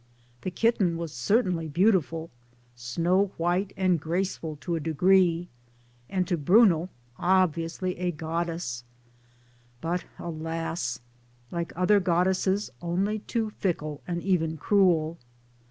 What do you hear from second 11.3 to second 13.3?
1 like other goddesses only